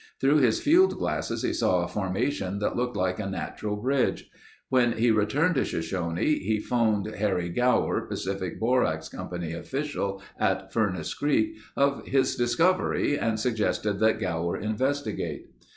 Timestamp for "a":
1.83-1.87, 3.19-3.29